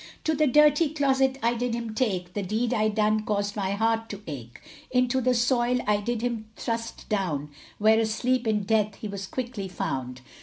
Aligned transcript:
To 0.23 0.33
the 0.33 0.47
dirty 0.47 0.89
closet 0.95 1.37
I 1.43 1.53
did 1.53 1.75
him 1.75 1.93
take, 1.93 2.33
The 2.33 2.41
deed 2.41 2.73
I 2.73 2.87
done 2.89 3.23
caus'd 3.23 3.55
my 3.55 3.73
heart 3.73 4.09
to 4.09 4.23
ache, 4.25 4.59
Into 4.89 5.21
the 5.21 5.35
soil 5.35 5.79
I 5.85 5.97
did 5.97 6.23
him 6.23 6.47
thrust 6.55 7.07
down, 7.07 7.51
Where 7.77 7.99
asleep 7.99 8.47
in 8.47 8.63
death 8.63 8.95
he 8.95 9.07
was 9.07 9.27
quickly 9.27 9.67
found. 9.67 10.21